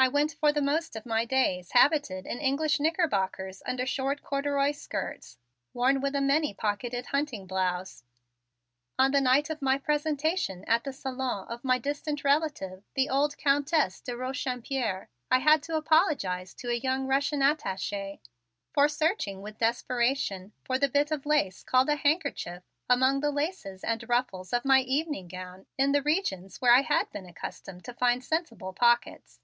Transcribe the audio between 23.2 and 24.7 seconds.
laces and ruffles of